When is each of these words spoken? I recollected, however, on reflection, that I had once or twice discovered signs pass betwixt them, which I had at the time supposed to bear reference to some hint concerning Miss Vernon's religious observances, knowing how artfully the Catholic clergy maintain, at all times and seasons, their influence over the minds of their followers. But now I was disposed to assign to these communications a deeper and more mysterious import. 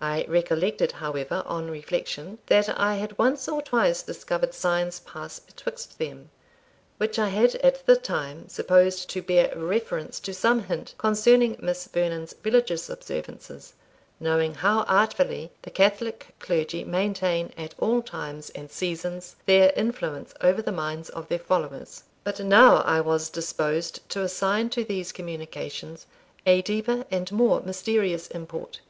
I 0.00 0.24
recollected, 0.28 0.90
however, 0.90 1.44
on 1.46 1.70
reflection, 1.70 2.38
that 2.46 2.68
I 2.76 2.96
had 2.96 3.16
once 3.16 3.46
or 3.46 3.62
twice 3.62 4.02
discovered 4.02 4.54
signs 4.54 4.98
pass 4.98 5.38
betwixt 5.38 6.00
them, 6.00 6.30
which 6.96 7.16
I 7.16 7.28
had 7.28 7.54
at 7.54 7.86
the 7.86 7.94
time 7.94 8.48
supposed 8.48 9.08
to 9.10 9.22
bear 9.22 9.52
reference 9.56 10.18
to 10.18 10.34
some 10.34 10.64
hint 10.64 10.96
concerning 10.98 11.58
Miss 11.60 11.86
Vernon's 11.86 12.34
religious 12.42 12.90
observances, 12.90 13.72
knowing 14.18 14.54
how 14.56 14.80
artfully 14.88 15.52
the 15.62 15.70
Catholic 15.70 16.34
clergy 16.40 16.82
maintain, 16.82 17.52
at 17.56 17.76
all 17.78 18.02
times 18.02 18.50
and 18.56 18.68
seasons, 18.68 19.36
their 19.46 19.72
influence 19.76 20.34
over 20.40 20.60
the 20.60 20.72
minds 20.72 21.08
of 21.10 21.28
their 21.28 21.38
followers. 21.38 22.02
But 22.24 22.40
now 22.40 22.78
I 22.78 23.00
was 23.00 23.30
disposed 23.30 24.00
to 24.08 24.22
assign 24.22 24.70
to 24.70 24.82
these 24.82 25.12
communications 25.12 26.04
a 26.44 26.62
deeper 26.62 27.04
and 27.12 27.30
more 27.30 27.60
mysterious 27.62 28.26
import. 28.26 28.80